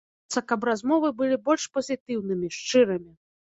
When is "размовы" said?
0.69-1.11